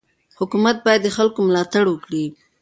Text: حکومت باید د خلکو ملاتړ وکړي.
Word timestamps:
حکومت 0.39 0.77
باید 0.85 1.01
د 1.03 1.09
خلکو 1.17 1.39
ملاتړ 1.47 1.83
وکړي. 1.89 2.25